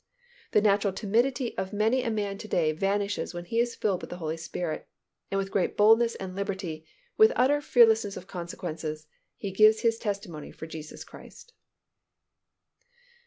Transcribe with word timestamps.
The 0.53 0.63
natural 0.63 0.93
timidity 0.93 1.55
of 1.59 1.71
many 1.73 2.01
a 2.01 2.09
man 2.09 2.39
to 2.39 2.47
day 2.47 2.71
vanishes 2.71 3.35
when 3.35 3.45
he 3.45 3.59
is 3.59 3.75
filled 3.75 4.01
with 4.01 4.09
the 4.09 4.17
Holy 4.17 4.35
Spirit, 4.35 4.87
and 5.29 5.37
with 5.37 5.51
great 5.51 5.77
boldness 5.77 6.15
and 6.15 6.35
liberty, 6.35 6.87
with 7.17 7.31
utter 7.35 7.61
fearlessness 7.61 8.17
of 8.17 8.25
consequences, 8.25 9.05
he 9.37 9.51
gives 9.51 9.81
his 9.81 9.99
testimony 9.99 10.49
for 10.49 10.65
Jesus 10.65 11.03
Christ. 11.03 11.53